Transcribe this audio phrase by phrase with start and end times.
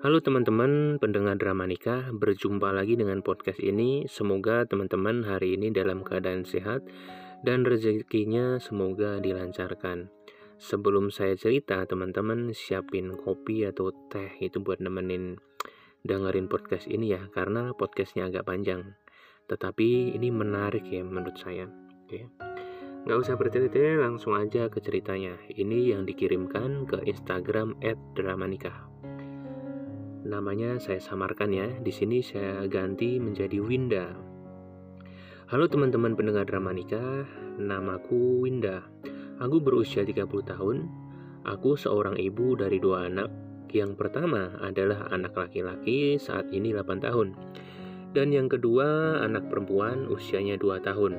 [0.00, 4.08] Halo teman-teman pendengar drama nikah, berjumpa lagi dengan podcast ini.
[4.08, 6.88] Semoga teman-teman hari ini dalam keadaan sehat
[7.44, 10.08] dan rezekinya semoga dilancarkan.
[10.56, 15.36] Sebelum saya cerita, teman-teman siapin kopi atau teh itu buat nemenin
[16.00, 18.96] dengerin podcast ini ya, karena podcastnya agak panjang.
[19.52, 21.68] Tetapi ini menarik ya menurut saya.
[22.08, 22.24] Oke.
[23.04, 25.36] Nggak usah bertele-tele, langsung aja ke ceritanya.
[25.52, 27.76] Ini yang dikirimkan ke Instagram
[28.16, 28.89] @dramanikah
[30.24, 31.68] namanya saya samarkan ya.
[31.80, 34.12] Di sini saya ganti menjadi Winda.
[35.50, 37.26] Halo teman-teman pendengar drama nikah,
[37.58, 38.86] namaku Winda.
[39.40, 40.86] Aku berusia 30 tahun.
[41.48, 43.32] Aku seorang ibu dari dua anak.
[43.70, 47.38] Yang pertama adalah anak laki-laki saat ini 8 tahun.
[48.10, 51.14] Dan yang kedua anak perempuan usianya 2 tahun.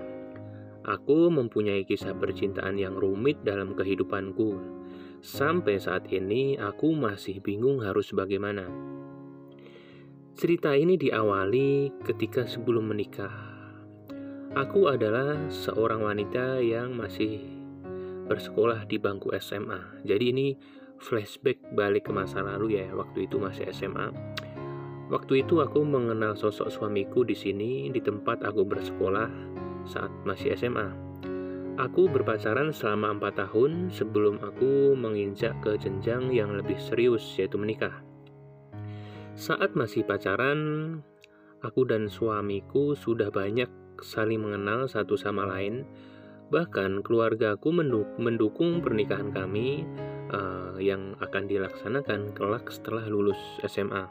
[0.82, 4.81] Aku mempunyai kisah percintaan yang rumit dalam kehidupanku.
[5.22, 8.66] Sampai saat ini aku masih bingung harus bagaimana.
[10.34, 13.30] Cerita ini diawali ketika sebelum menikah.
[14.58, 17.38] Aku adalah seorang wanita yang masih
[18.26, 20.02] bersekolah di bangku SMA.
[20.10, 20.48] Jadi ini
[20.98, 24.10] flashback balik ke masa lalu ya, waktu itu masih SMA.
[25.14, 29.30] Waktu itu aku mengenal sosok suamiku di sini di tempat aku bersekolah
[29.86, 31.11] saat masih SMA.
[31.82, 38.06] Aku berpacaran selama empat tahun sebelum aku menginjak ke jenjang yang lebih serius yaitu menikah.
[39.34, 41.02] Saat masih pacaran,
[41.66, 43.66] aku dan suamiku sudah banyak
[43.98, 45.90] saling mengenal satu sama lain.
[46.54, 47.74] Bahkan keluargaku
[48.22, 49.82] mendukung pernikahan kami
[50.30, 54.06] uh, yang akan dilaksanakan kelak setelah lulus SMA.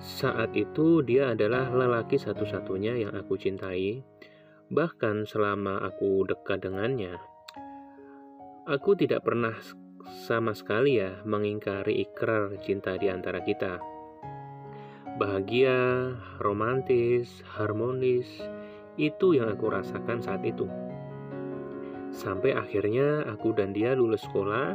[0.00, 4.13] Saat itu dia adalah lelaki satu-satunya yang aku cintai.
[4.72, 7.20] Bahkan selama aku dekat dengannya,
[8.64, 9.52] aku tidak pernah
[10.24, 13.76] sama sekali ya mengingkari ikrar cinta di antara kita.
[15.20, 18.26] Bahagia, romantis, harmonis,
[18.96, 20.64] itu yang aku rasakan saat itu.
[22.14, 24.74] Sampai akhirnya aku dan dia lulus sekolah,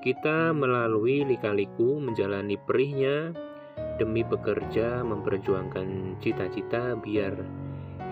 [0.00, 3.36] kita melalui lika-liku menjalani perihnya
[4.00, 7.61] demi bekerja memperjuangkan cita-cita biar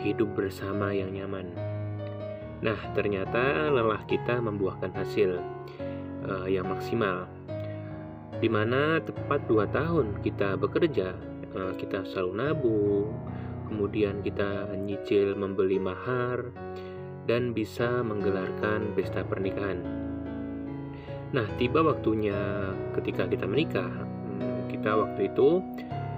[0.01, 1.53] hidup bersama yang nyaman.
[2.61, 5.41] Nah, ternyata lelah kita membuahkan hasil
[6.29, 7.25] uh, yang maksimal.
[8.41, 11.17] Di mana tepat dua tahun kita bekerja,
[11.57, 13.09] uh, kita selalu nabung,
[13.69, 16.53] kemudian kita nyicil membeli mahar,
[17.25, 19.81] dan bisa menggelarkan pesta pernikahan.
[21.31, 25.65] Nah, tiba waktunya ketika kita menikah, hmm, kita waktu itu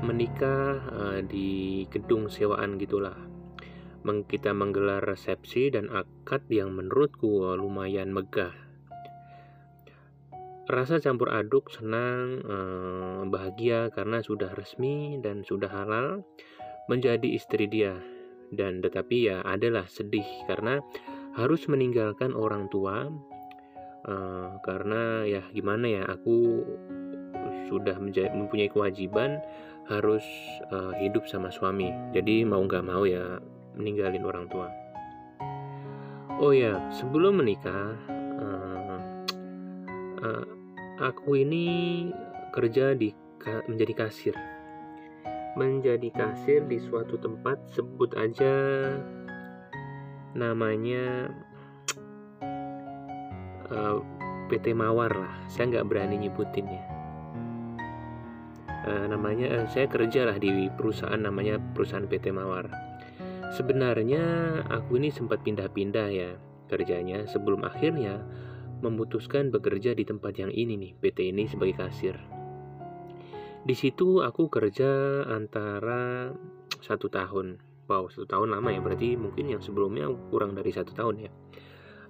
[0.03, 3.32] menikah uh, di gedung sewaan gitulah.
[4.03, 8.51] Kita menggelar resepsi dan akad yang menurutku lumayan megah
[10.73, 16.23] Rasa campur aduk, senang, eh, bahagia karena sudah resmi dan sudah halal
[16.87, 17.99] menjadi istri dia.
[18.55, 20.79] Dan tetapi ya adalah sedih karena
[21.35, 23.11] harus meninggalkan orang tua
[24.07, 26.63] eh, karena ya gimana ya aku
[27.67, 29.41] sudah mempunyai kewajiban
[29.89, 30.23] harus
[30.71, 31.91] uh, hidup sama suami.
[32.13, 33.41] Jadi mau nggak mau ya
[33.77, 34.69] meninggalin orang tua.
[36.43, 37.95] Oh ya, sebelum menikah
[40.23, 40.45] uh,
[41.03, 42.09] aku ini
[42.55, 43.13] kerja di
[43.69, 44.35] menjadi kasir.
[45.59, 48.55] Menjadi kasir di suatu tempat sebut aja
[50.33, 51.29] namanya
[53.69, 54.01] uh, eh,
[54.49, 55.35] PT Mawar lah.
[55.53, 57.03] Saya nggak berani nyebutin ya
[58.87, 62.67] uh, namanya uh, saya kerja lah di perusahaan namanya perusahaan PT Mawar
[63.53, 64.25] sebenarnya
[64.67, 66.31] aku ini sempat pindah-pindah ya
[66.73, 68.25] kerjanya sebelum akhirnya
[68.83, 72.19] memutuskan bekerja di tempat yang ini nih, PT ini sebagai kasir.
[73.63, 76.35] Di situ aku kerja antara
[76.83, 77.63] satu tahun.
[77.87, 81.31] Wow, satu tahun lama ya, berarti mungkin yang sebelumnya kurang dari satu tahun ya.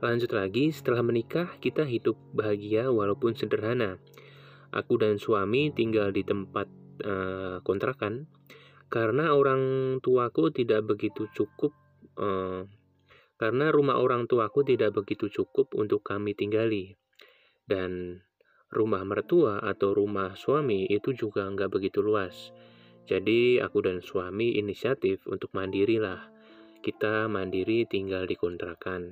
[0.01, 4.01] Lanjut lagi, setelah menikah kita hidup bahagia walaupun sederhana.
[4.73, 6.65] Aku dan suami tinggal di tempat
[7.05, 8.25] uh, kontrakan
[8.93, 11.73] karena orang tuaku tidak begitu cukup
[12.21, 12.69] uh,
[13.43, 16.95] karena rumah orang tuaku tidak begitu cukup untuk kami tinggali.
[17.67, 18.23] Dan
[18.71, 22.55] rumah mertua atau rumah suami itu juga nggak begitu luas.
[23.03, 26.23] Jadi aku dan suami inisiatif untuk mandiri lah.
[26.87, 29.03] Kita mandiri tinggal di kontrakan.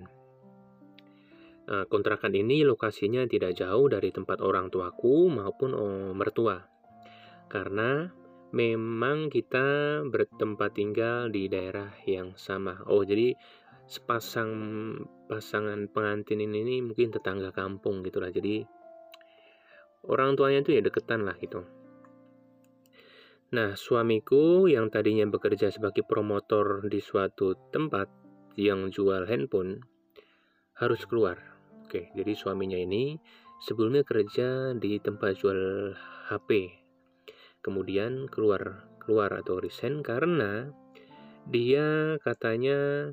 [1.67, 6.71] Nah, kontrakan ini lokasinya tidak jauh dari tempat orang tuaku maupun oh, mertua.
[7.51, 8.07] Karena
[8.51, 12.83] memang kita bertempat tinggal di daerah yang sama.
[12.87, 13.35] Oh, jadi
[13.91, 14.51] sepasang
[15.27, 18.63] pasangan pengantin ini, mungkin tetangga kampung gitulah jadi
[20.07, 21.67] orang tuanya itu ya deketan lah gitu.
[23.51, 28.07] Nah, suamiku yang tadinya bekerja sebagai promotor di suatu tempat
[28.55, 29.83] yang jual handphone
[30.79, 31.35] harus keluar.
[31.83, 33.19] Oke, jadi suaminya ini
[33.59, 35.93] sebelumnya kerja di tempat jual
[36.31, 36.80] HP.
[37.61, 40.71] Kemudian keluar keluar atau resign karena
[41.49, 43.11] dia katanya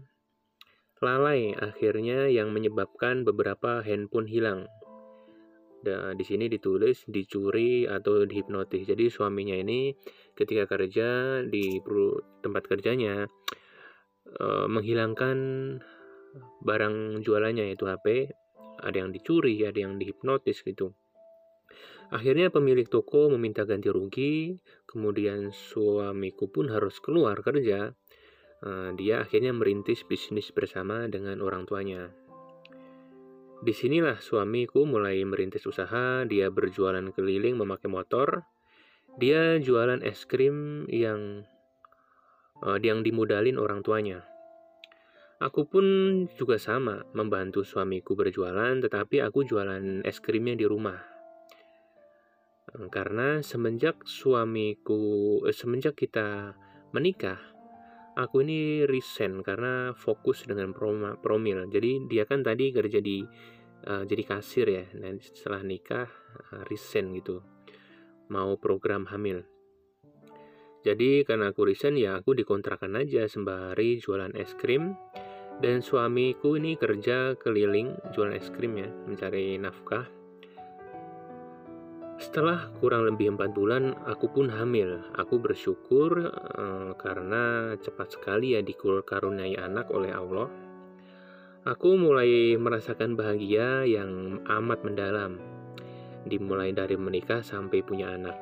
[1.00, 4.66] lalai akhirnya yang menyebabkan beberapa handphone hilang.
[5.78, 8.90] Dan di sini ditulis dicuri atau dihipnotis.
[8.90, 9.94] Jadi suaminya ini
[10.34, 11.80] ketika kerja di
[12.42, 13.30] tempat kerjanya
[14.42, 15.38] uh, menghilangkan
[16.66, 18.34] barang jualannya yaitu HP,
[18.82, 20.94] ada yang dicuri, ada yang dihipnotis gitu.
[22.08, 24.56] Akhirnya pemilik toko meminta ganti rugi,
[24.88, 27.92] kemudian suamiku pun harus keluar kerja.
[28.64, 32.10] Uh, dia akhirnya merintis bisnis bersama dengan orang tuanya.
[33.60, 38.48] Di sinilah suamiku mulai merintis usaha, dia berjualan keliling memakai motor,
[39.20, 41.44] dia jualan es krim yang
[42.64, 44.24] uh, yang dimodalin orang tuanya.
[45.44, 45.86] Aku pun
[46.40, 51.17] juga sama, membantu suamiku berjualan, tetapi aku jualan es krimnya di rumah.
[52.76, 56.52] Eh, karena semenjak suamiku, eh, semenjak kita
[56.92, 57.40] menikah,
[58.20, 61.70] aku ini resign karena fokus dengan promil.
[61.72, 63.22] Jadi dia kan tadi kerja di
[63.86, 66.10] uh, jadi kasir ya, dan setelah nikah
[66.50, 67.46] uh, resign gitu
[68.34, 69.46] mau program hamil.
[70.82, 74.96] Jadi karena aku resign ya aku dikontrakan aja sembari jualan es krim
[75.60, 80.17] dan suamiku ini kerja keliling jualan es krim ya mencari nafkah.
[82.18, 85.06] Setelah kurang lebih empat bulan aku pun hamil.
[85.22, 90.50] Aku bersyukur uh, karena cepat sekali ya dikaruniai anak oleh Allah.
[91.62, 95.38] Aku mulai merasakan bahagia yang amat mendalam
[96.26, 98.34] dimulai dari menikah sampai punya anak.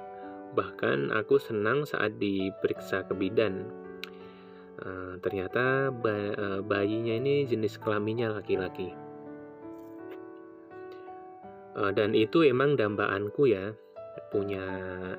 [0.56, 3.68] Bahkan aku senang saat diperiksa ke bidan.
[4.80, 9.05] Uh, ternyata uh, bayinya ini jenis kelaminnya laki-laki.
[11.76, 13.76] Uh, dan itu emang dambaanku ya,
[14.32, 14.64] punya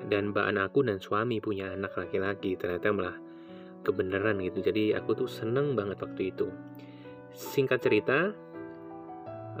[0.09, 2.57] dan mbak aku dan suami punya anak laki-laki.
[2.57, 3.17] Ternyata malah
[3.85, 4.59] kebenaran gitu.
[4.65, 6.49] Jadi aku tuh seneng banget waktu itu.
[7.37, 8.33] Singkat cerita,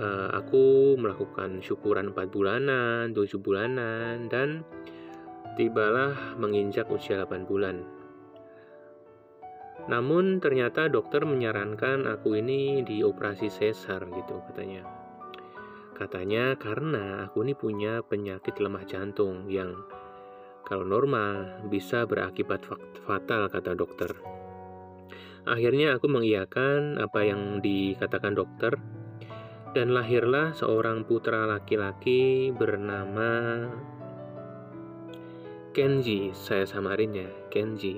[0.01, 4.65] uh, aku melakukan syukuran 4 bulanan, 7 bulanan, dan
[5.55, 7.85] tibalah menginjak usia 8 bulan.
[9.87, 14.96] Namun ternyata dokter menyarankan aku ini dioperasi sesar gitu katanya.
[15.97, 19.73] Katanya karena aku ini punya penyakit lemah jantung yang
[20.61, 22.61] kalau normal bisa berakibat
[23.01, 24.13] fatal kata dokter.
[25.49, 28.77] Akhirnya aku mengiyakan apa yang dikatakan dokter
[29.73, 33.65] dan lahirlah seorang putra laki-laki bernama
[35.73, 36.29] Kenji.
[36.37, 37.97] Saya samarin ya, Kenji.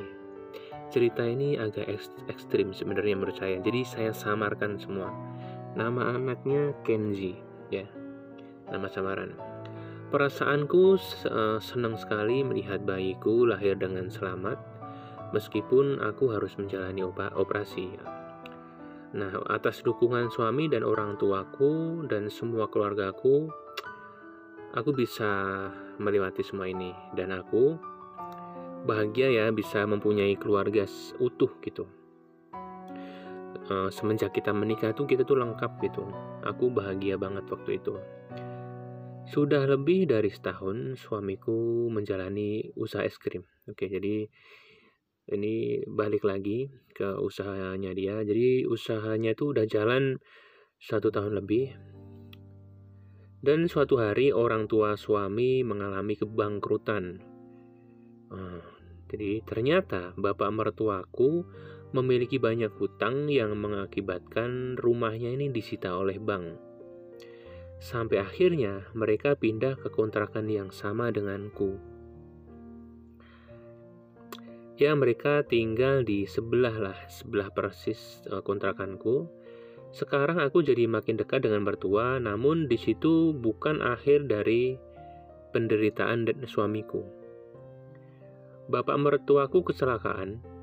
[0.88, 1.88] Cerita ini agak
[2.32, 3.60] ekstrim sebenarnya menurut saya.
[3.60, 5.12] Jadi saya samarkan semua.
[5.74, 7.86] Nama anaknya Kenji, ya.
[8.70, 9.34] Nama samaran.
[10.10, 10.98] Perasaanku
[11.62, 14.58] senang sekali melihat bayiku lahir dengan selamat,
[15.34, 17.94] meskipun aku harus menjalani operasi.
[19.10, 23.50] Nah, atas dukungan suami dan orang tuaku dan semua keluargaku,
[24.74, 25.30] aku bisa
[25.98, 27.78] melewati semua ini dan aku
[28.86, 30.86] bahagia ya bisa mempunyai keluarga
[31.22, 31.90] utuh gitu.
[33.70, 36.02] Uh, semenjak kita menikah tuh kita tuh lengkap gitu.
[36.42, 38.02] Aku bahagia banget waktu itu.
[39.30, 43.46] Sudah lebih dari setahun suamiku menjalani usaha es krim.
[43.70, 44.26] Oke, jadi
[45.30, 50.18] ini balik lagi ke usahanya dia jadi usahanya itu udah jalan
[50.82, 51.78] satu tahun lebih
[53.46, 57.22] dan suatu hari orang tua suami mengalami kebangkrutan
[58.34, 58.62] nah,
[59.08, 61.46] jadi ternyata bapak mertuaku
[61.90, 66.58] memiliki banyak hutang yang mengakibatkan rumahnya ini disita oleh bank.
[67.80, 71.80] Sampai akhirnya mereka pindah ke kontrakan yang sama denganku.
[74.80, 79.28] Ya mereka tinggal di sebelah lah sebelah persis uh, kontrakanku.
[79.92, 84.78] Sekarang aku jadi makin dekat dengan mertua namun di situ bukan akhir dari
[85.52, 87.04] penderitaan dan suamiku.
[88.70, 90.59] Bapak mertuaku kecelakaan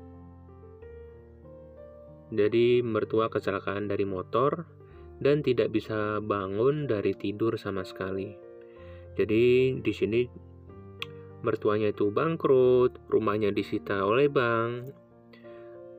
[2.27, 4.67] jadi mertua kecelakaan dari motor
[5.23, 8.35] dan tidak bisa bangun dari tidur sama sekali.
[9.17, 10.21] Jadi di sini
[11.41, 14.93] mertuanya itu bangkrut, rumahnya disita oleh bank,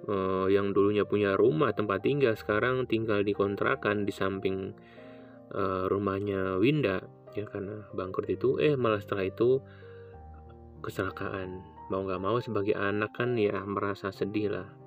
[0.07, 4.77] uh, yang dulunya punya rumah tempat tinggal sekarang tinggal di kontrakan di samping
[5.55, 7.03] uh, rumahnya Winda.
[7.37, 8.59] ya karena bangkrut itu.
[8.59, 9.63] Eh malah setelah itu
[10.83, 11.63] kecelakaan.
[11.89, 14.78] Mau nggak mau sebagai anak kan ya merasa sedih lah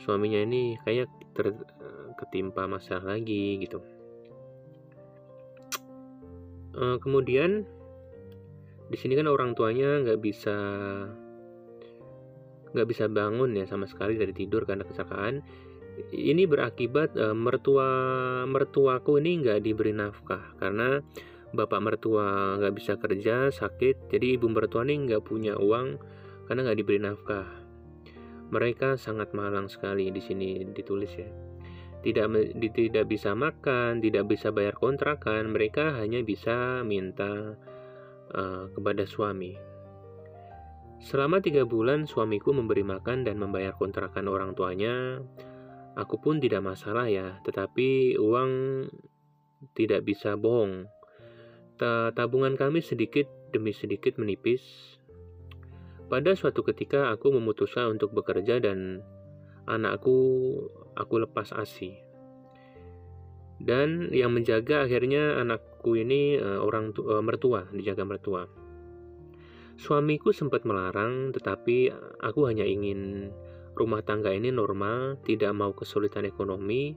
[0.00, 1.56] suaminya ini kayak ter,
[2.16, 3.84] ketimpa masalah lagi gitu.
[6.72, 7.64] E, kemudian
[8.88, 10.56] di sini kan orang tuanya nggak bisa
[12.76, 15.44] nggak bisa bangun ya sama sekali dari tidur karena kecelakaan.
[16.12, 17.88] Ini berakibat e, mertua
[18.44, 21.00] mertuaku ini nggak diberi nafkah karena
[21.56, 24.12] bapak mertua nggak bisa kerja sakit.
[24.12, 25.96] Jadi ibu mertua ini nggak punya uang
[26.48, 27.65] karena nggak diberi nafkah
[28.50, 31.28] mereka sangat malang sekali di sini ditulis ya.
[32.06, 32.26] Tidak
[32.70, 37.58] tidak bisa makan tidak bisa bayar kontrakan mereka hanya bisa minta
[38.30, 39.58] uh, kepada suami.
[41.02, 45.20] Selama tiga bulan suamiku memberi makan dan membayar kontrakan orang tuanya.
[45.96, 48.84] Aku pun tidak masalah ya tetapi uang
[49.72, 50.86] tidak bisa bohong.
[52.16, 54.95] Tabungan kami sedikit demi sedikit menipis
[56.06, 59.02] pada suatu ketika aku memutuskan untuk bekerja dan
[59.66, 60.18] anakku
[60.94, 61.98] aku lepas ASI.
[63.56, 68.44] Dan yang menjaga akhirnya anakku ini uh, orang tu, uh, mertua, dijaga mertua.
[69.76, 73.32] Suamiku sempat melarang, tetapi aku hanya ingin
[73.76, 76.96] rumah tangga ini normal, tidak mau kesulitan ekonomi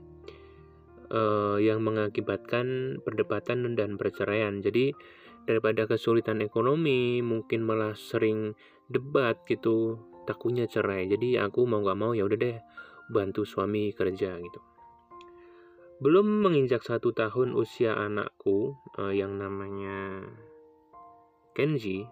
[1.12, 4.64] uh, yang mengakibatkan perdebatan dan perceraian.
[4.64, 4.96] Jadi
[5.44, 8.56] daripada kesulitan ekonomi, mungkin malah sering
[8.90, 12.58] debat gitu takutnya cerai jadi aku mau gak mau ya udah deh
[13.10, 14.60] bantu suami kerja gitu
[16.00, 20.26] belum menginjak satu tahun usia anakku uh, yang namanya
[21.50, 22.06] Kenji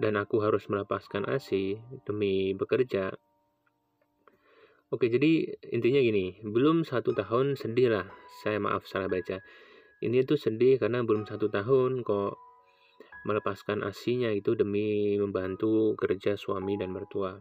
[0.00, 3.14] dan aku harus melepaskan ASI demi bekerja
[4.90, 8.10] Oke, jadi intinya gini, belum satu tahun sedih lah.
[8.42, 9.38] Saya maaf salah baca.
[10.02, 12.49] Ini tuh sedih karena belum satu tahun kok
[13.24, 17.36] melepaskan asinya itu demi membantu kerja suami dan mertua.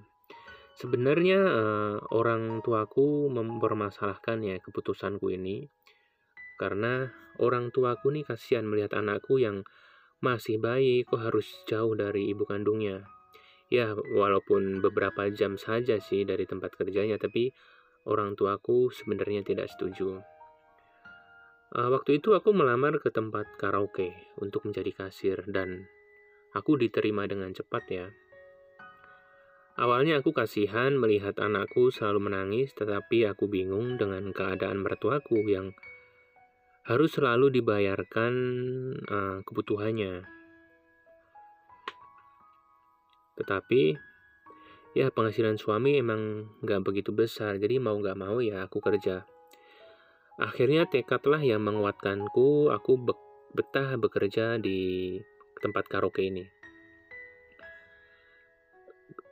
[0.79, 5.67] Sebenarnya uh, orang tuaku mempermasalahkan ya keputusanku ini
[6.59, 9.63] karena orang tuaku nih kasihan melihat anakku yang
[10.19, 13.07] masih bayi kok harus jauh dari ibu kandungnya.
[13.71, 17.53] Ya, walaupun beberapa jam saja sih dari tempat kerjanya, tapi
[18.09, 20.19] orang tuaku sebenarnya tidak setuju.
[21.69, 24.09] Uh, waktu itu aku melamar ke tempat karaoke
[24.41, 25.85] untuk menjadi kasir dan
[26.57, 28.07] aku diterima dengan cepat ya.
[29.79, 35.71] Awalnya aku kasihan melihat anakku selalu menangis, tetapi aku bingung dengan keadaan mertuaku yang
[36.89, 38.33] harus selalu dibayarkan
[39.05, 40.25] uh, kebutuhannya.
[43.39, 43.81] Tetapi
[44.97, 49.23] ya penghasilan suami emang nggak begitu besar, jadi mau nggak mau ya aku kerja.
[50.39, 52.95] Akhirnya tekadlah yang menguatkanku, aku
[53.51, 55.19] betah bekerja di
[55.59, 56.47] tempat karaoke ini.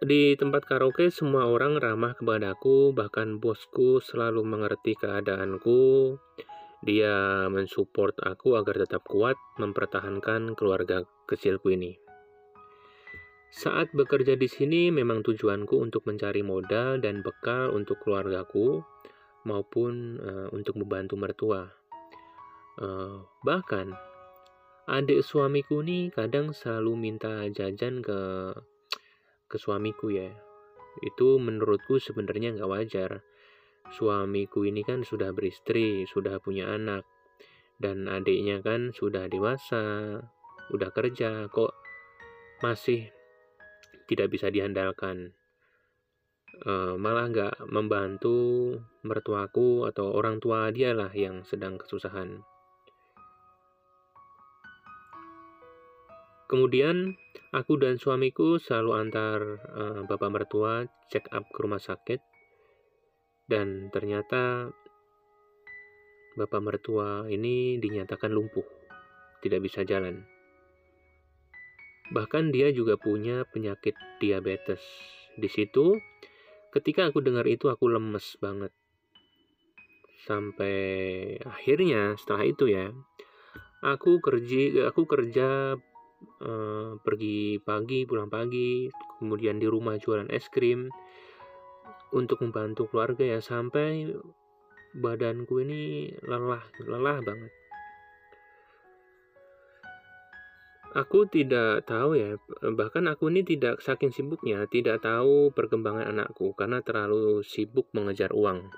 [0.04, 6.14] Di tempat karaoke semua orang ramah kepadaku, bahkan bosku selalu mengerti keadaanku.
[6.84, 11.96] Dia mensupport aku agar tetap kuat mempertahankan keluarga kecilku ini.
[13.48, 18.84] Saat bekerja di sini memang tujuanku untuk mencari modal dan bekal untuk keluargaku
[19.48, 21.72] maupun uh, untuk membantu mertua.
[22.78, 23.96] Uh, bahkan
[24.86, 28.20] adik suamiku nih kadang selalu minta jajan ke
[29.48, 30.28] ke suamiku ya.
[31.00, 33.12] Itu menurutku sebenarnya nggak wajar.
[33.88, 37.08] Suamiku ini kan sudah beristri, sudah punya anak,
[37.80, 40.20] dan adiknya kan sudah dewasa,
[40.76, 41.72] udah kerja, kok
[42.60, 43.08] masih
[44.12, 45.37] tidak bisa diandalkan
[46.66, 48.74] uh, malah nggak membantu
[49.04, 52.42] mertuaku atau orang tua dia lah yang sedang kesusahan.
[56.48, 57.20] Kemudian
[57.52, 59.40] aku dan suamiku selalu antar
[59.76, 62.24] uh, bapak mertua check up ke rumah sakit
[63.52, 64.72] dan ternyata
[66.40, 68.64] bapak mertua ini dinyatakan lumpuh,
[69.44, 70.24] tidak bisa jalan.
[72.14, 74.80] Bahkan dia juga punya penyakit diabetes.
[75.36, 76.00] Di situ
[76.78, 78.70] Ketika aku dengar itu aku lemes banget.
[80.30, 80.78] Sampai
[81.42, 82.94] akhirnya setelah itu ya,
[83.82, 85.74] aku kerja aku kerja
[86.46, 90.94] uh, pergi pagi, pulang pagi, kemudian di rumah jualan es krim
[92.14, 94.14] untuk membantu keluarga ya sampai
[94.94, 97.57] badanku ini lelah, lelah banget.
[100.96, 102.40] Aku tidak tahu ya,
[102.72, 108.72] bahkan aku ini tidak saking sibuknya, tidak tahu perkembangan anakku karena terlalu sibuk mengejar uang.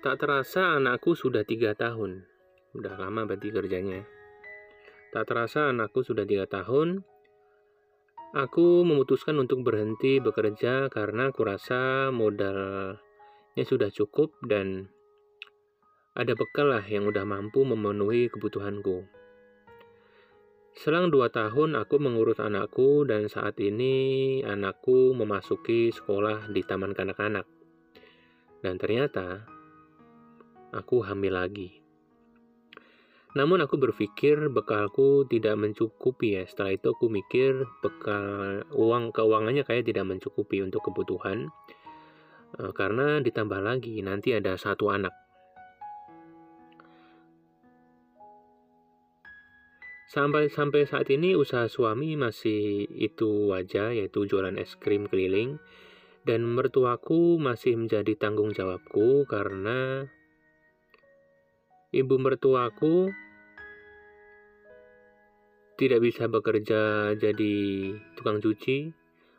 [0.00, 2.24] Tak terasa anakku sudah tiga tahun.
[2.72, 4.02] Udah lama berarti kerjanya.
[5.12, 7.04] Tak terasa anakku sudah tiga tahun.
[8.32, 14.88] Aku memutuskan untuk berhenti bekerja karena kurasa modalnya sudah cukup dan
[16.20, 19.08] ada bekal lah yang udah mampu memenuhi kebutuhanku.
[20.76, 27.48] Selang dua tahun aku mengurus anakku dan saat ini anakku memasuki sekolah di taman kanak-kanak.
[28.60, 29.48] Dan ternyata
[30.76, 31.80] aku hamil lagi.
[33.32, 36.44] Namun aku berpikir bekalku tidak mencukupi ya.
[36.44, 41.48] Setelah itu aku mikir bekal uang keuangannya kayak tidak mencukupi untuk kebutuhan.
[42.60, 45.29] E, karena ditambah lagi nanti ada satu anak.
[50.10, 55.62] Sampai sampai saat ini usaha suami masih itu wajah yaitu jualan es krim keliling.
[56.26, 60.10] Dan mertuaku masih menjadi tanggung jawabku karena
[61.94, 63.14] ibu mertuaku
[65.78, 67.54] tidak bisa bekerja jadi
[68.18, 68.90] tukang cuci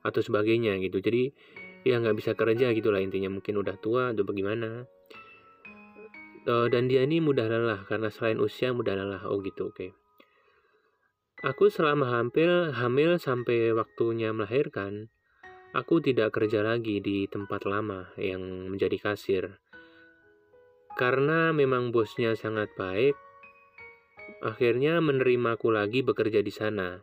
[0.08, 1.04] atau sebagainya gitu.
[1.04, 1.36] Jadi
[1.84, 3.28] ya nggak bisa kerja gitulah intinya.
[3.28, 4.88] Mungkin udah tua atau bagaimana.
[6.48, 9.28] Uh, dan dia ini mudah lelah karena selain usia mudah lelah.
[9.28, 9.76] Oh gitu oke.
[9.76, 10.01] okay.
[11.42, 15.10] Aku selama hampir hamil sampai waktunya melahirkan
[15.74, 19.62] aku tidak kerja lagi di tempat lama yang menjadi kasir
[21.02, 23.16] karena memang bosnya sangat baik,
[24.44, 27.00] akhirnya menerimaku lagi bekerja di sana.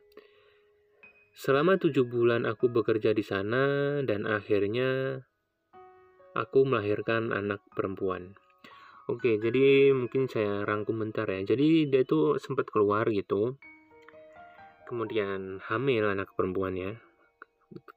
[1.32, 5.22] Selama tujuh bulan aku bekerja di sana dan akhirnya
[6.36, 8.38] aku melahirkan anak perempuan.
[9.08, 11.40] Oke, jadi mungkin saya rangkum bentar ya.
[11.42, 13.56] Jadi dia tuh sempat keluar gitu.
[14.88, 16.96] Kemudian hamil anak perempuannya.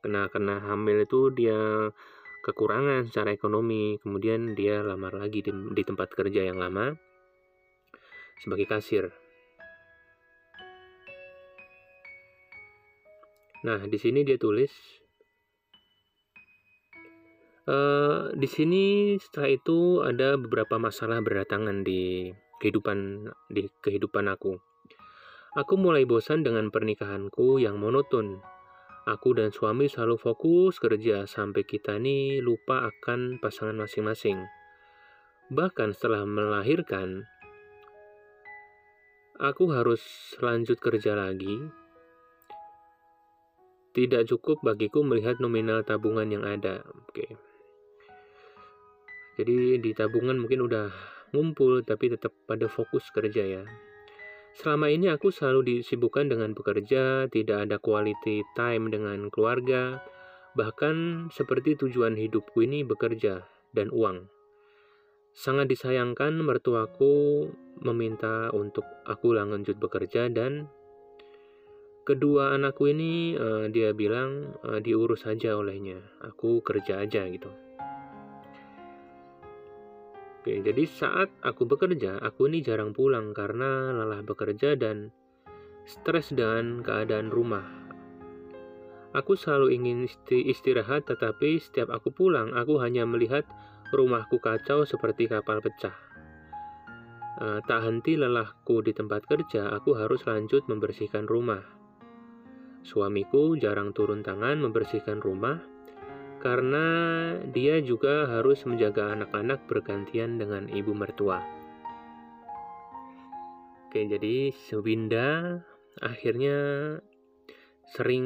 [0.04, 1.88] Kena kena hamil itu dia
[2.44, 6.92] kekurangan secara ekonomi, kemudian dia lamar lagi di, di tempat kerja yang lama
[8.44, 9.08] sebagai kasir.
[13.62, 14.74] Nah, di sini dia tulis
[17.70, 24.71] uh, di sini setelah itu ada beberapa masalah berdatangan di kehidupan di kehidupan aku.
[25.52, 28.40] Aku mulai bosan dengan pernikahanku yang monoton
[29.10, 34.46] Aku dan suami selalu fokus kerja sampai kita nih lupa akan pasangan masing-masing.
[35.50, 37.26] Bahkan setelah melahirkan,
[39.42, 40.06] aku harus
[40.38, 41.66] lanjut kerja lagi.
[43.98, 46.86] Tidak cukup bagiku melihat nominal tabungan yang ada.
[47.10, 47.26] Oke.
[49.42, 50.94] Jadi di tabungan mungkin udah
[51.34, 53.66] ngumpul tapi tetap pada fokus kerja ya.
[54.52, 60.04] Selama ini aku selalu disibukkan dengan bekerja, tidak ada quality time dengan keluarga,
[60.60, 64.28] bahkan seperti tujuan hidupku ini bekerja dan uang.
[65.32, 67.48] Sangat disayangkan mertuaku
[67.80, 70.68] meminta untuk aku lanjut bekerja dan
[72.04, 76.04] kedua anakku ini uh, dia bilang uh, diurus saja olehnya.
[76.20, 77.71] Aku kerja aja gitu.
[80.42, 85.14] Oke, jadi saat aku bekerja, aku ini jarang pulang karena lelah bekerja dan
[85.86, 87.62] stres dengan keadaan rumah.
[89.14, 93.46] Aku selalu ingin istirahat, tetapi setiap aku pulang, aku hanya melihat
[93.94, 95.94] rumahku kacau seperti kapal pecah.
[97.38, 101.62] Uh, tak henti lelahku di tempat kerja, aku harus lanjut membersihkan rumah.
[102.82, 105.62] Suamiku jarang turun tangan membersihkan rumah,
[106.42, 106.86] karena
[107.54, 111.40] dia juga harus menjaga anak-anak bergantian dengan ibu mertua.
[113.88, 115.62] Oke, jadi Subinda
[116.02, 116.58] akhirnya
[117.94, 118.26] sering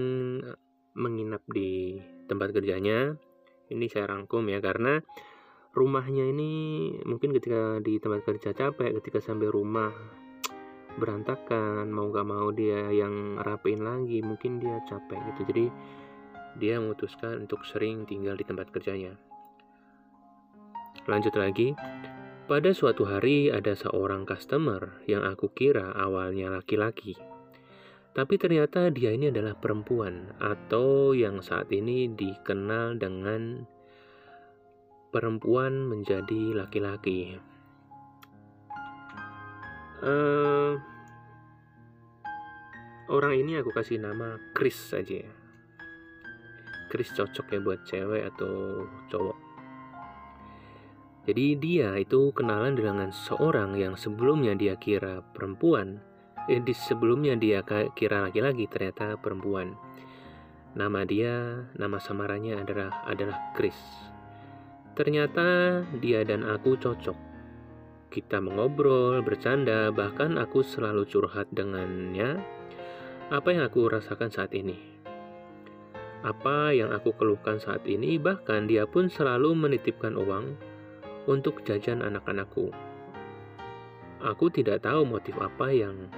[0.95, 1.99] menginap di
[2.32, 3.19] tempat kerjanya.
[3.67, 5.01] Ini saya rangkum ya karena
[5.75, 6.51] rumahnya ini
[7.04, 9.91] mungkin ketika di tempat kerja capek, ketika sampai rumah
[10.95, 15.41] berantakan, mau gak mau dia yang rapiin lagi, mungkin dia capek gitu.
[15.51, 15.65] Jadi
[16.55, 19.15] dia memutuskan untuk sering tinggal di tempat kerjanya.
[21.05, 21.75] Lanjut lagi,
[22.45, 27.17] pada suatu hari ada seorang customer yang aku kira awalnya laki-laki.
[28.15, 33.67] Tapi ternyata dia ini adalah perempuan atau yang saat ini dikenal dengan
[35.11, 37.35] perempuan menjadi laki-laki.
[39.99, 40.79] Uh,
[43.11, 45.35] orang ini aku kasih nama Chris saja ya.
[46.95, 49.36] Chris cocok ya buat cewek atau cowok.
[51.27, 55.99] Jadi dia itu kenalan dengan seorang yang sebelumnya dia kira perempuan,
[56.47, 57.60] eh, di sebelumnya dia
[57.91, 59.75] kira laki-laki ternyata perempuan.
[60.79, 61.36] Nama dia,
[61.75, 63.75] nama samarannya adalah adalah Chris.
[64.95, 67.17] Ternyata dia dan aku cocok.
[68.08, 72.39] Kita mengobrol, bercanda, bahkan aku selalu curhat dengannya
[73.27, 74.94] apa yang aku rasakan saat ini.
[76.25, 80.57] Apa yang aku keluhkan saat ini, bahkan dia pun selalu menitipkan uang
[81.29, 82.73] untuk jajan anak-anakku.
[84.25, 86.09] Aku tidak tahu motif apa yang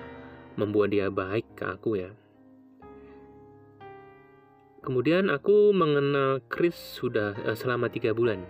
[0.55, 2.15] membuat dia baik ke aku ya.
[4.79, 8.47] Kemudian aku mengenal Chris sudah uh, selama tiga bulan.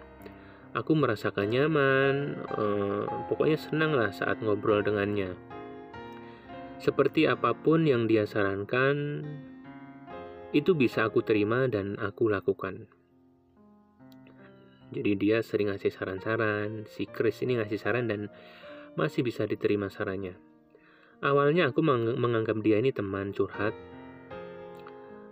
[0.78, 5.34] Aku merasakan nyaman, uh, pokoknya senang lah saat ngobrol dengannya.
[6.78, 9.26] Seperti apa pun yang dia sarankan,
[10.58, 12.90] itu bisa aku terima dan aku lakukan.
[14.90, 18.32] Jadi dia sering ngasih saran-saran, si Chris ini ngasih saran dan
[18.98, 20.40] masih bisa diterima sarannya.
[21.22, 21.82] Awalnya aku
[22.18, 23.76] menganggap dia ini teman curhat,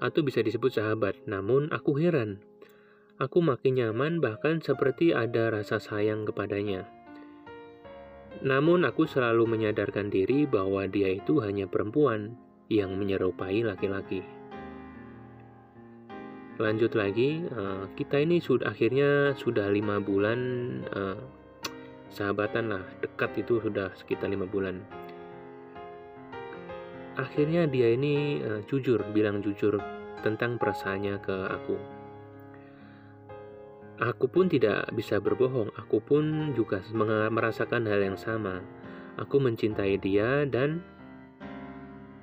[0.03, 1.15] atau bisa disebut sahabat.
[1.25, 2.43] Namun aku heran.
[3.15, 6.83] Aku makin nyaman bahkan seperti ada rasa sayang kepadanya.
[8.43, 12.35] Namun aku selalu menyadarkan diri bahwa dia itu hanya perempuan
[12.67, 14.19] yang menyerupai laki-laki.
[16.55, 20.39] Lanjut lagi, eh, kita ini sudah akhirnya sudah lima bulan
[20.87, 21.19] uh,
[22.07, 24.79] sahabatan lah, dekat itu sudah sekitar lima bulan
[27.15, 29.79] akhirnya dia ini uh, jujur bilang jujur
[30.21, 31.77] tentang perasaannya ke aku.
[33.95, 36.83] Aku pun tidak bisa berbohong, aku pun juga
[37.31, 38.59] merasakan hal yang sama.
[39.15, 40.83] Aku mencintai dia dan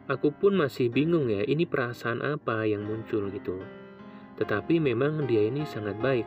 [0.05, 3.57] aku pun masih bingung ya, ini perasaan apa yang muncul gitu.
[4.43, 6.27] Tetapi memang dia ini sangat baik,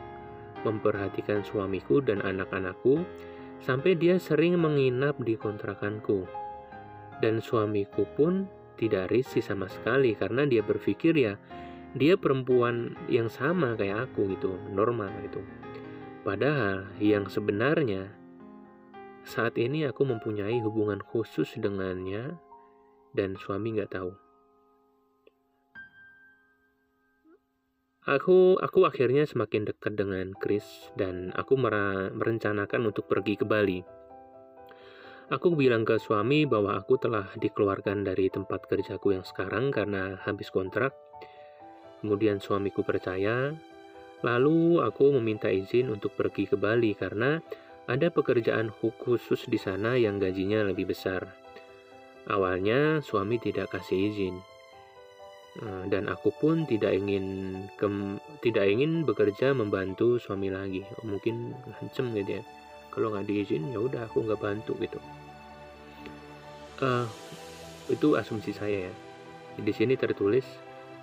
[0.64, 3.04] memperhatikan suamiku dan anak-anakku,
[3.60, 6.24] sampai dia sering menginap di kontrakanku.
[7.20, 8.48] Dan suamiku pun
[8.80, 11.36] tidak risih sama sekali karena dia berpikir ya
[11.96, 15.40] dia perempuan yang sama kayak aku gitu, normal gitu.
[16.24, 18.12] Padahal yang sebenarnya
[19.24, 22.36] saat ini aku mempunyai hubungan khusus dengannya
[23.16, 24.25] dan suami nggak tahu.
[28.06, 30.62] Aku aku akhirnya semakin dekat dengan Chris
[30.94, 33.82] dan aku merencanakan untuk pergi ke Bali.
[35.26, 40.54] Aku bilang ke suami bahwa aku telah dikeluarkan dari tempat kerjaku yang sekarang karena habis
[40.54, 40.94] kontrak.
[41.98, 43.50] Kemudian suamiku percaya.
[44.22, 47.42] Lalu aku meminta izin untuk pergi ke Bali karena
[47.90, 51.26] ada pekerjaan khusus di sana yang gajinya lebih besar.
[52.30, 54.55] Awalnya suami tidak kasih izin.
[55.56, 57.88] Eh, dan aku pun tidak ingin ke,
[58.44, 60.84] tidak ingin bekerja membantu suami lagi.
[61.00, 62.44] Mungkin ngancem gitu ya.
[62.92, 65.00] Kalau nggak diizin ya udah aku nggak bantu gitu.
[66.76, 67.08] Uh,
[67.88, 68.94] itu asumsi saya ya.
[69.56, 70.44] Di sini tertulis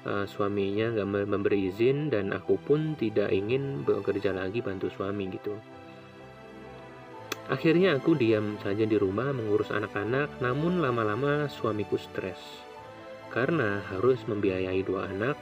[0.06, 5.58] uh, suaminya nggak memberi izin dan aku pun tidak ingin bekerja lagi bantu suami gitu.
[7.50, 12.73] Akhirnya aku diam saja di rumah mengurus anak-anak namun lama-lama suamiku stres
[13.34, 15.34] karena harus membiayai dua anak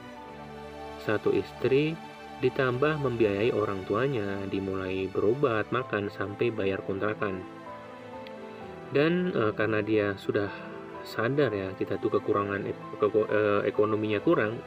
[1.02, 1.98] satu istri
[2.42, 7.42] ditambah membiayai orang tuanya, dimulai berobat, makan, sampai bayar kontrakan.
[8.90, 10.50] Dan e, karena dia sudah
[11.02, 14.58] sadar ya kita tuh kekurangan e e ekonominya kurang,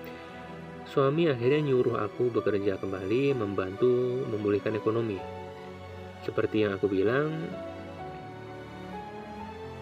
[0.88, 5.20] suami akhirnya nyuruh aku bekerja kembali membantu memulihkan ekonomi.
[6.24, 7.32] Seperti yang aku bilang,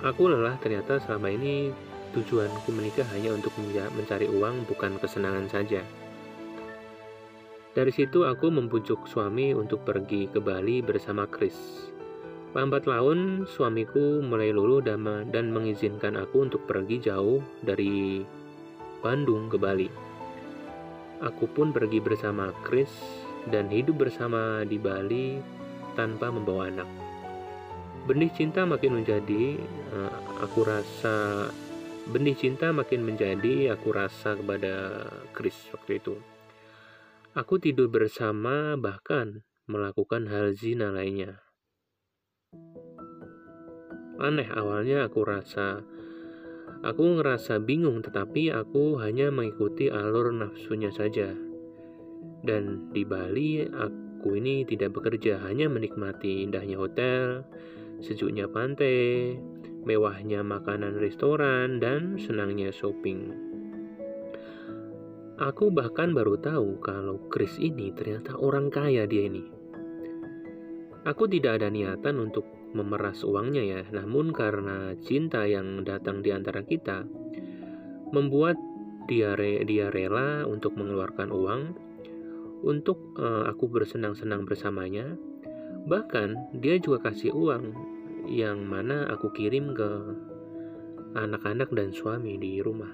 [0.01, 1.71] aku lelah ternyata selama ini
[2.13, 3.51] tujuanku menikah hanya untuk
[3.97, 5.81] mencari uang bukan kesenangan saja.
[7.73, 11.89] Dari situ aku membujuk suami untuk pergi ke Bali bersama Chris.
[12.53, 15.01] Lambat laun suamiku mulai luluh dan,
[15.49, 18.21] mengizinkan aku untuk pergi jauh dari
[19.01, 19.89] Bandung ke Bali.
[21.25, 22.93] Aku pun pergi bersama Chris
[23.49, 25.41] dan hidup bersama di Bali
[25.97, 26.89] tanpa membawa anak.
[28.05, 29.57] Benih cinta makin menjadi,
[29.97, 30.13] eh,
[30.45, 31.49] aku rasa
[32.11, 36.15] benih cinta makin menjadi aku rasa kepada Chris waktu itu.
[37.33, 41.39] Aku tidur bersama, bahkan melakukan hal zina lainnya.
[44.21, 45.81] Aneh awalnya aku rasa
[46.83, 51.31] Aku ngerasa bingung tetapi aku hanya mengikuti alur nafsunya saja.
[52.43, 57.47] Dan di Bali aku ini tidak bekerja, hanya menikmati indahnya hotel,
[58.03, 59.39] sejuknya pantai,
[59.83, 63.31] mewahnya makanan restoran, dan senangnya shopping.
[65.39, 69.43] Aku bahkan baru tahu kalau Chris ini ternyata orang kaya dia ini.
[71.03, 76.63] Aku tidak ada niatan untuk memeras uangnya ya, namun karena cinta yang datang di antara
[76.63, 77.03] kita,
[78.15, 78.55] membuat
[79.11, 81.61] dia, re, dia rela untuk mengeluarkan uang
[82.63, 85.19] untuk uh, aku bersenang-senang bersamanya,
[85.83, 87.75] Bahkan dia juga kasih uang
[88.27, 89.89] yang mana aku kirim ke
[91.13, 92.91] anak-anak dan suami di rumah.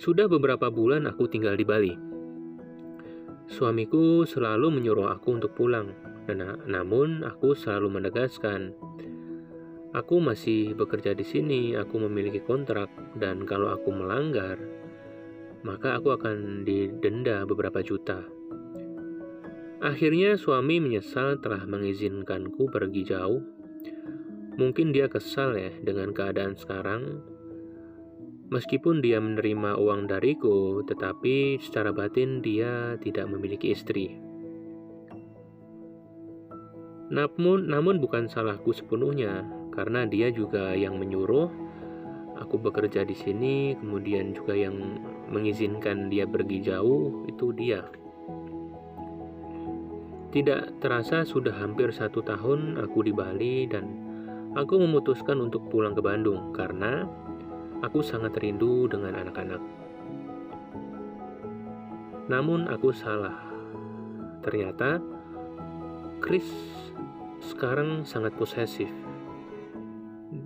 [0.00, 1.94] Sudah beberapa bulan aku tinggal di Bali.
[3.50, 5.92] Suamiku selalu menyuruh aku untuk pulang,
[6.24, 8.72] dan namun aku selalu menegaskan,
[9.92, 14.56] aku masih bekerja di sini, aku memiliki kontrak, dan kalau aku melanggar,
[15.66, 18.39] maka aku akan didenda beberapa juta.
[19.80, 23.40] Akhirnya suami menyesal telah mengizinkanku pergi jauh.
[24.60, 27.24] Mungkin dia kesal ya dengan keadaan sekarang.
[28.52, 34.20] Meskipun dia menerima uang dariku, tetapi secara batin dia tidak memiliki istri.
[37.08, 41.48] Namun, namun bukan salahku sepenuhnya, karena dia juga yang menyuruh
[42.36, 44.76] aku bekerja di sini, kemudian juga yang
[45.32, 47.99] mengizinkan dia pergi jauh, itu dia.
[50.30, 53.90] Tidak terasa sudah hampir satu tahun aku di Bali dan
[54.54, 57.02] aku memutuskan untuk pulang ke Bandung karena
[57.82, 59.58] aku sangat rindu dengan anak-anak.
[62.30, 63.42] Namun aku salah.
[64.46, 65.02] Ternyata
[66.22, 66.46] Chris
[67.42, 68.86] sekarang sangat posesif.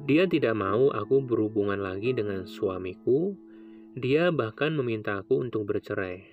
[0.08, 3.36] Dia tidak mau aku berhubungan lagi dengan suamiku.
[4.00, 6.24] Dia bahkan meminta aku untuk bercerai.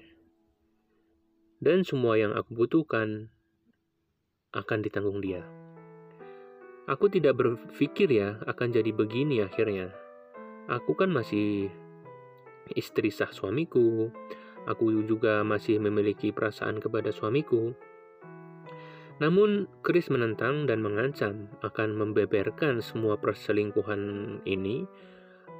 [1.59, 3.29] Dan semua yang aku butuhkan
[4.51, 5.43] akan ditanggung dia.
[6.89, 9.93] Aku tidak berpikir ya akan jadi begini akhirnya.
[10.67, 11.71] Aku kan masih
[12.75, 14.11] istri sah suamiku.
[14.69, 17.73] Aku juga masih memiliki perasaan kepada suamiku.
[19.17, 24.01] Namun, Chris menentang dan mengancam akan membeberkan semua perselingkuhan
[24.45, 24.85] ini.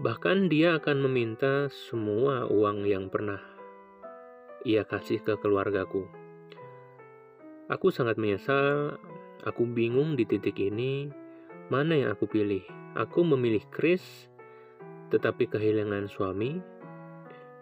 [0.02, 3.52] Bahkan dia akan meminta semua uang yang pernah
[4.66, 6.06] ia kasih ke keluargaku.
[7.72, 9.00] Aku sangat menyesal,
[9.48, 11.08] aku bingung di titik ini,
[11.72, 12.60] mana yang aku pilih.
[13.00, 14.28] Aku memilih Chris,
[15.08, 16.60] tetapi kehilangan suami.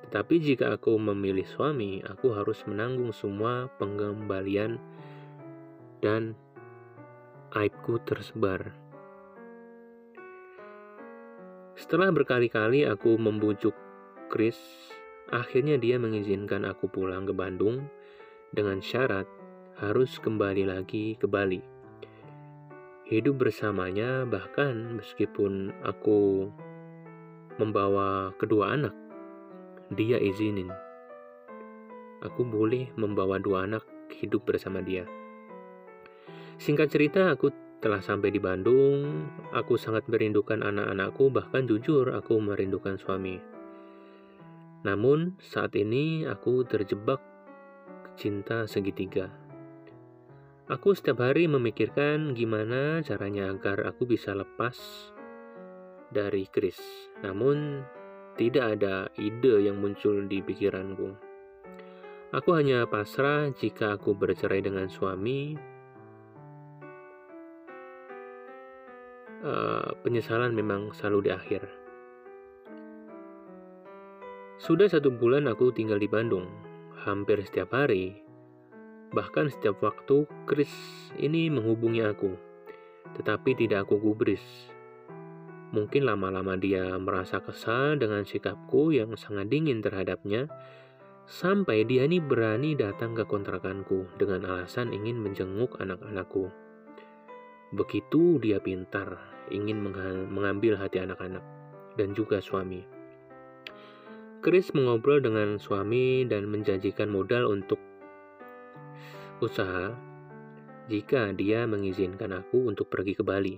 [0.09, 4.81] Tetapi jika aku memilih suami, aku harus menanggung semua pengembalian
[6.01, 6.33] dan
[7.53, 8.73] aibku tersebar.
[11.77, 13.77] Setelah berkali-kali aku membujuk
[14.25, 14.57] Chris,
[15.29, 17.85] akhirnya dia mengizinkan aku pulang ke Bandung
[18.49, 19.38] dengan syarat
[19.79, 21.63] harus kembali lagi ke Bali.
[23.07, 26.51] Hidup bersamanya, bahkan meskipun aku
[27.55, 28.91] membawa kedua anak,
[29.95, 30.67] dia izinin.
[32.19, 33.87] Aku boleh membawa dua anak
[34.19, 35.07] hidup bersama dia.
[36.59, 37.47] Singkat cerita, aku
[37.79, 39.31] telah sampai di Bandung.
[39.55, 43.39] Aku sangat merindukan anak-anakku, bahkan jujur aku merindukan suami.
[44.83, 47.23] Namun, saat ini aku terjebak
[48.19, 49.48] cinta segitiga.
[50.69, 54.77] Aku setiap hari memikirkan gimana caranya agar aku bisa lepas
[56.13, 56.77] dari Chris.
[57.25, 57.81] Namun,
[58.37, 61.17] tidak ada ide yang muncul di pikiranku.
[62.37, 65.57] Aku hanya pasrah jika aku bercerai dengan suami.
[69.41, 71.65] Uh, penyesalan memang selalu di akhir.
[74.61, 76.45] Sudah satu bulan aku tinggal di Bandung.
[77.01, 78.28] Hampir setiap hari,
[79.09, 80.69] Bahkan setiap waktu Chris
[81.17, 82.37] ini menghubungi aku,
[83.17, 84.41] tetapi tidak aku gubris.
[85.73, 90.45] Mungkin lama-lama dia merasa kesal dengan sikapku yang sangat dingin terhadapnya,
[91.25, 96.53] sampai dia ini berani datang ke kontrakanku dengan alasan ingin menjenguk anak-anakku.
[97.73, 99.17] Begitu dia pintar,
[99.49, 99.81] ingin
[100.29, 101.41] mengambil hati anak-anak
[101.97, 102.85] dan juga suami.
[104.45, 107.88] Chris mengobrol dengan suami dan menjanjikan modal untuk
[109.41, 109.95] usaha
[110.89, 113.55] jika dia mengizinkan aku untuk pergi ke Bali.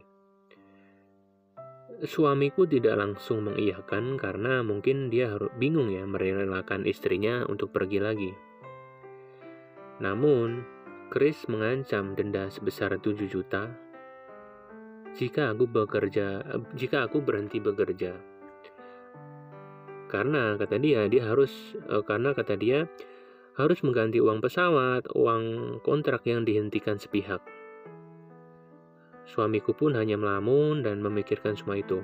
[2.01, 8.31] Suamiku tidak langsung mengiyakan karena mungkin dia harus bingung ya merelakan istrinya untuk pergi lagi.
[10.01, 10.65] Namun,
[11.13, 13.69] Chris mengancam denda sebesar 7 juta
[15.11, 16.41] jika aku bekerja
[16.73, 18.17] jika aku berhenti bekerja.
[20.07, 22.87] Karena kata dia dia harus eh, karena kata dia
[23.59, 27.43] harus mengganti uang pesawat, uang kontrak yang dihentikan sepihak.
[29.27, 31.99] Suamiku pun hanya melamun dan memikirkan semua itu.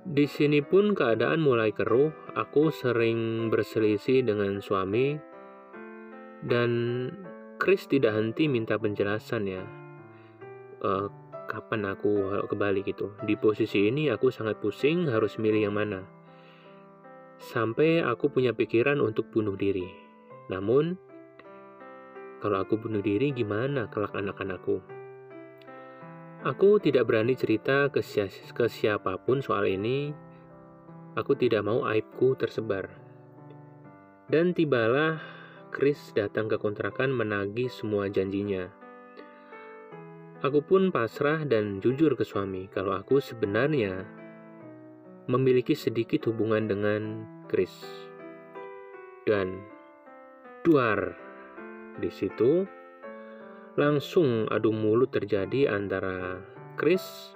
[0.00, 5.20] Di sini pun keadaan mulai keruh, aku sering berselisih dengan suami,
[6.40, 6.70] dan
[7.60, 9.62] Chris tidak henti minta penjelasan ya,
[10.80, 11.06] uh,
[11.52, 13.12] kapan aku kembali gitu.
[13.28, 16.19] Di posisi ini aku sangat pusing harus milih yang mana
[17.40, 19.88] sampai aku punya pikiran untuk bunuh diri.
[20.52, 21.08] Namun,
[22.40, 24.80] Kalau aku bunuh diri, gimana kelak anak-anakku?
[26.40, 28.24] Aku tidak berani cerita ke, si
[28.56, 30.08] ke siapa pun soal ini.
[31.20, 32.88] Aku tidak mau aibku tersebar.
[34.24, 35.20] Dan tibalah
[35.68, 38.72] Chris datang ke kontrakan menagih semua janjinya.
[40.40, 44.08] Aku pun pasrah dan jujur ke suami kalau aku sebenarnya
[45.30, 47.70] memiliki sedikit hubungan dengan Chris.
[49.22, 49.62] Dan
[50.66, 51.14] duar
[52.02, 52.66] di situ
[53.78, 56.42] langsung adu mulut terjadi antara
[56.74, 57.32] Chris,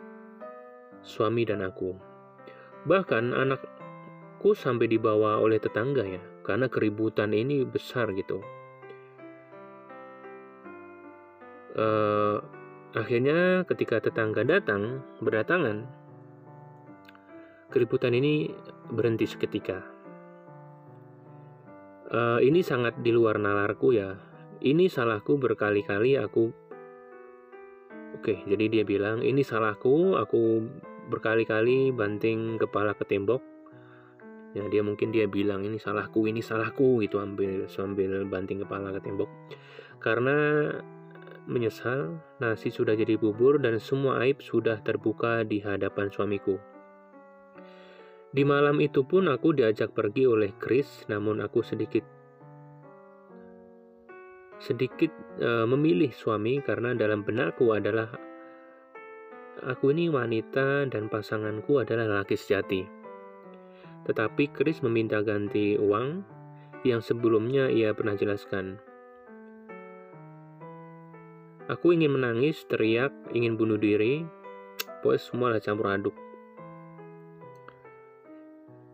[1.07, 1.95] suami dan aku.
[2.91, 8.43] Bahkan anakku sampai dibawa oleh tetangga ya, karena keributan ini besar gitu.
[11.75, 12.39] Uh,
[12.95, 15.83] Akhirnya ketika tetangga datang, berdatangan,
[17.75, 18.55] keributan ini
[18.95, 19.83] berhenti seketika.
[22.15, 24.15] Uh, ini sangat di luar nalarku ya.
[24.63, 26.65] Ini salahku berkali-kali aku
[28.15, 30.63] Oke, jadi dia bilang ini salahku, aku
[31.11, 33.43] berkali-kali banting kepala ke tembok.
[34.55, 39.03] Ya, dia mungkin dia bilang ini salahku, ini salahku gitu ambil sambil banting kepala ke
[39.03, 39.27] tembok.
[39.99, 40.71] Karena
[41.51, 46.55] menyesal, nasi sudah jadi bubur dan semua aib sudah terbuka di hadapan suamiku.
[48.35, 52.03] Di malam itu pun aku diajak pergi oleh Chris, namun aku sedikit
[54.59, 58.11] sedikit uh, memilih suami karena dalam benakku adalah
[59.62, 62.83] aku ini wanita dan pasanganku adalah laki sejati.
[64.03, 66.27] Tetapi Chris meminta ganti uang
[66.83, 68.83] yang sebelumnya ia pernah jelaskan.
[71.70, 74.27] Aku ingin menangis, teriak, ingin bunuh diri,
[75.07, 76.24] pokoknya semua lah campur aduk.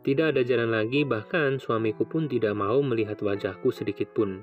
[0.01, 4.41] Tidak ada jalan lagi, bahkan suamiku pun tidak mau melihat wajahku sedikit pun.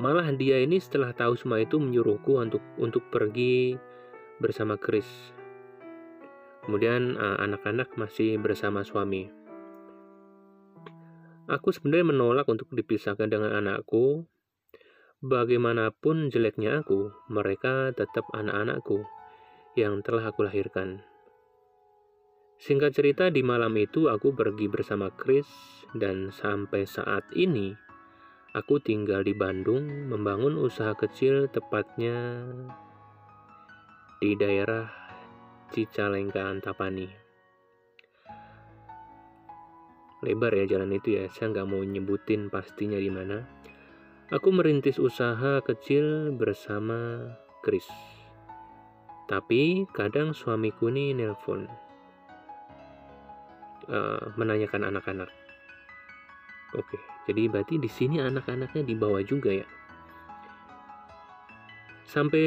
[0.00, 3.76] Malah dia ini setelah tahu semua itu menyuruhku untuk untuk pergi
[4.40, 5.06] bersama Chris.
[6.64, 9.28] Kemudian eh, anak-anak masih bersama suami.
[11.48, 14.28] Aku sebenarnya menolak untuk dipisahkan dengan anakku,
[15.18, 19.02] Bagaimanapun jeleknya aku, mereka tetap anak-anakku
[19.74, 21.02] yang telah aku lahirkan.
[22.58, 25.46] Singkat cerita, di malam itu aku pergi bersama Chris,
[25.94, 27.70] dan sampai saat ini
[28.50, 32.42] aku tinggal di Bandung, membangun usaha kecil, tepatnya
[34.18, 34.90] di daerah
[35.70, 37.06] Cicalengka, Antapani.
[40.26, 43.38] Lebar ya jalan itu ya, saya nggak mau nyebutin pastinya di mana.
[44.34, 47.30] Aku merintis usaha kecil bersama
[47.62, 47.86] Chris.
[49.30, 51.87] Tapi kadang suamiku nih nelpon
[53.88, 55.30] uh, menanyakan anak-anak.
[56.76, 59.66] Oke, jadi berarti di sini anak-anaknya dibawa juga ya.
[62.08, 62.44] Sampai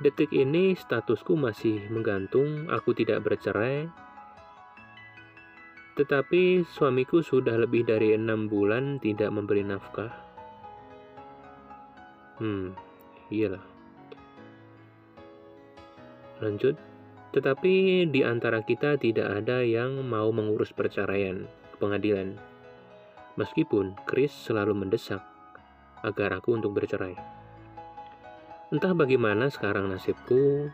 [0.00, 3.88] detik ini statusku masih menggantung, aku tidak bercerai.
[5.96, 10.26] Tetapi suamiku sudah lebih dari enam bulan tidak memberi nafkah
[12.36, 12.76] Hmm,
[13.32, 13.64] iyalah.
[16.44, 16.76] Lanjut.
[17.36, 22.40] Tetapi di antara kita tidak ada yang mau mengurus perceraian ke pengadilan.
[23.36, 25.20] Meskipun Chris selalu mendesak
[26.00, 27.12] agar aku untuk bercerai.
[28.72, 30.72] Entah bagaimana sekarang nasibku,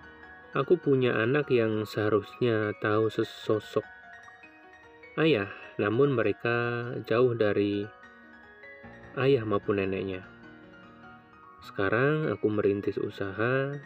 [0.54, 3.82] aku punya anak yang seharusnya tahu sesosok
[5.20, 7.84] ayah, namun mereka jauh dari
[9.20, 10.24] ayah maupun neneknya.
[11.62, 13.76] Sekarang aku merintis usaha.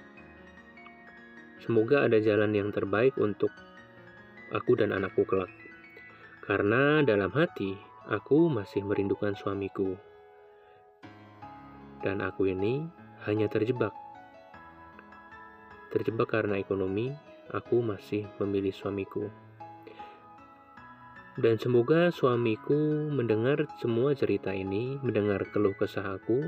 [1.66, 3.50] Semoga ada jalan yang terbaik untuk
[4.54, 5.50] aku dan anakku kelak.
[6.46, 7.74] Karena dalam hati
[8.06, 9.98] aku masih merindukan suamiku.
[12.06, 12.86] Dan aku ini
[13.26, 13.90] hanya terjebak.
[15.90, 17.10] Terjebak karena ekonomi,
[17.50, 19.26] aku masih memilih suamiku.
[21.34, 26.46] Dan semoga suamiku mendengar semua cerita ini, mendengar keluh kesah aku,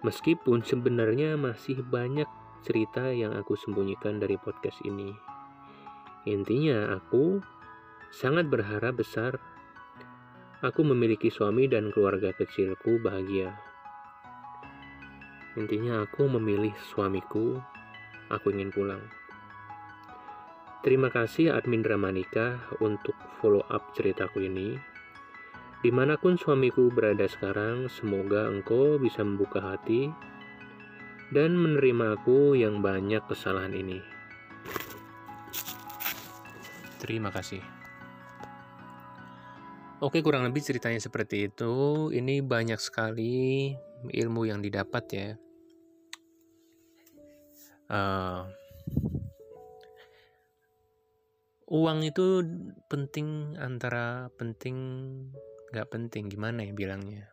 [0.00, 2.24] Meskipun sebenarnya masih banyak
[2.60, 5.12] cerita yang aku sembunyikan dari podcast ini.
[6.28, 7.40] Intinya aku
[8.12, 9.40] sangat berharap besar
[10.60, 13.56] aku memiliki suami dan keluarga kecilku bahagia.
[15.56, 17.56] Intinya aku memilih suamiku,
[18.28, 19.02] aku ingin pulang.
[20.80, 24.76] Terima kasih admin Dramanika untuk follow up ceritaku ini.
[25.80, 30.12] Di mana pun suamiku berada sekarang, semoga engkau bisa membuka hati
[31.30, 34.02] dan menerima aku yang banyak kesalahan ini.
[37.00, 37.62] Terima kasih.
[40.00, 42.08] Oke, kurang lebih ceritanya seperti itu.
[42.08, 43.72] Ini banyak sekali
[44.08, 45.28] ilmu yang didapat ya.
[47.90, 48.46] Uh,
[51.68, 52.46] uang itu
[52.86, 54.76] penting antara penting
[55.74, 57.28] nggak penting gimana ya bilangnya.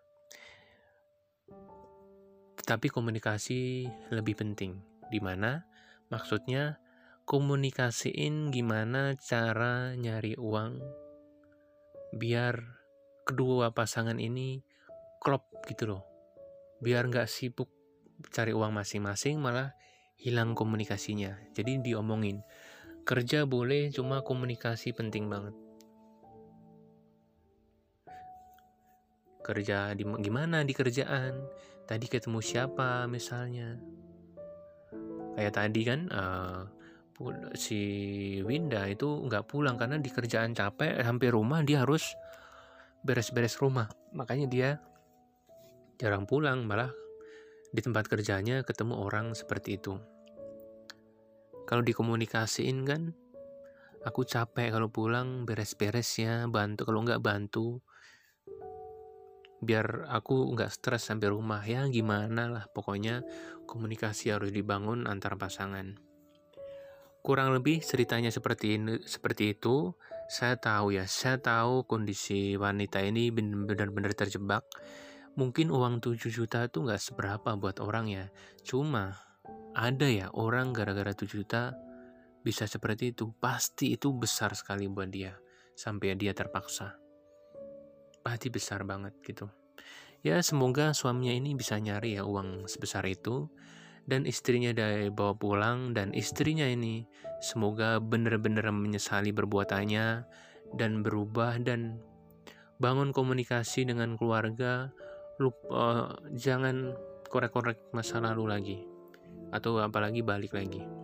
[2.68, 4.84] Tapi komunikasi lebih penting.
[5.08, 5.64] Di mana?
[6.12, 6.84] Maksudnya
[7.28, 10.80] komunikasiin gimana cara nyari uang
[12.16, 12.56] biar
[13.28, 14.64] kedua pasangan ini
[15.20, 16.04] klop gitu loh
[16.80, 17.68] biar nggak sibuk
[18.32, 19.76] cari uang masing-masing malah
[20.16, 22.48] hilang komunikasinya jadi diomongin
[23.04, 25.56] kerja boleh cuma komunikasi penting banget
[29.44, 31.44] kerja di gimana di kerjaan
[31.88, 33.80] tadi ketemu siapa misalnya?
[35.40, 36.62] Kayak tadi kan uh,
[37.56, 37.82] si
[38.44, 42.14] Winda itu nggak pulang karena di kerjaan capek hampir rumah dia harus
[43.02, 43.88] beres-beres rumah.
[44.12, 44.70] Makanya dia
[45.98, 46.92] jarang pulang malah
[47.72, 49.96] di tempat kerjanya ketemu orang seperti itu.
[51.68, 53.12] Kalau dikomunikasiin kan
[54.04, 56.84] aku capek kalau pulang beres-beres ya bantu.
[56.86, 57.80] Kalau nggak bantu
[59.62, 61.62] biar aku nggak stres sampai rumah.
[61.66, 63.26] Ya gimana lah pokoknya
[63.66, 65.98] komunikasi harus dibangun antar pasangan.
[67.26, 69.92] Kurang lebih ceritanya seperti ini seperti itu.
[70.28, 74.64] Saya tahu ya saya tahu kondisi wanita ini benar-benar terjebak.
[75.38, 78.26] Mungkin uang 7 juta itu nggak seberapa buat orang ya.
[78.66, 79.14] Cuma
[79.78, 81.76] ada ya orang gara-gara 7 juta
[82.42, 83.32] bisa seperti itu.
[83.38, 85.36] Pasti itu besar sekali buat dia
[85.78, 87.07] sampai dia terpaksa
[88.28, 89.48] pasti besar banget gitu.
[90.20, 93.48] Ya semoga suaminya ini bisa nyari ya uang sebesar itu
[94.04, 97.08] dan istrinya dari bawa pulang dan istrinya ini
[97.40, 100.28] semoga benar-benar menyesali perbuatannya
[100.76, 102.04] dan berubah dan
[102.84, 104.92] bangun komunikasi dengan keluarga.
[105.38, 106.98] Lupa uh, jangan
[107.30, 108.78] korek-korek masa lalu lagi
[109.54, 110.97] atau apalagi balik lagi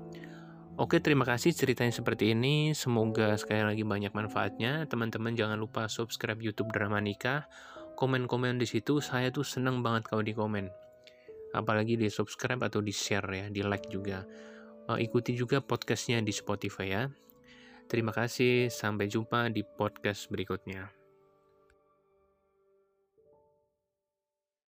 [0.73, 2.73] Oke, terima kasih ceritanya seperti ini.
[2.73, 4.89] Semoga sekali lagi banyak manfaatnya.
[4.89, 7.45] Teman-teman jangan lupa subscribe YouTube Drama Nikah.
[7.93, 10.83] Komen-komen di situ, saya tuh seneng banget kalau di komen
[11.53, 14.25] apalagi di subscribe atau di share ya di like juga
[14.89, 17.03] uh, ikuti juga podcastnya di Spotify ya
[17.85, 21.02] terima kasih sampai jumpa di podcast berikutnya